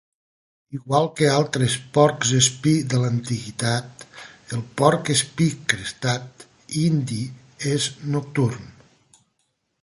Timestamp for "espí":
2.39-2.73, 5.17-5.51